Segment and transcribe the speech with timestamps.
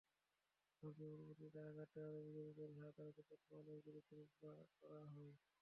[0.83, 5.43] ধর্মীয় অনুভূতিতে আঘাত দেওয়ার অভিযোগে বরিশালের আদালতে প্রথম আলোর বিরুদ্ধে মামলা করা হয়েছে।